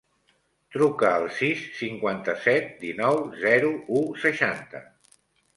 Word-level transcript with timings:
Truca 0.75 1.11
al 1.17 1.25
sis, 1.41 1.61
cinquanta-set, 1.81 2.73
dinou, 2.87 3.21
zero, 3.47 3.71
u, 4.01 4.03
seixanta. 4.25 4.83